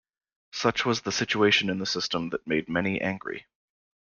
[0.51, 3.45] Such was the situation in the system that made many angry.